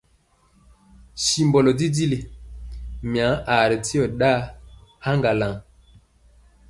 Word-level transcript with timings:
Simbɔlɔ 1.25 1.71
jijili, 1.79 2.17
mya 3.11 3.27
aa 3.53 3.63
jɔsi 3.69 3.97
ɗaa 4.19 4.39
haŋgalaŋ. 5.05 5.53